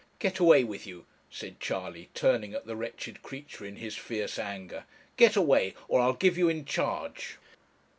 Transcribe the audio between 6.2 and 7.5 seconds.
you in charge.'